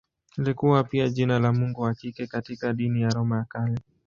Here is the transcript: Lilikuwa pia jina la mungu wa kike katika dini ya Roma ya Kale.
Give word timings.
Lilikuwa 0.37 0.83
pia 0.83 1.09
jina 1.09 1.39
la 1.39 1.53
mungu 1.53 1.81
wa 1.81 1.93
kike 1.93 2.27
katika 2.27 2.73
dini 2.73 3.01
ya 3.01 3.09
Roma 3.09 3.37
ya 3.37 3.43
Kale. 3.43 3.77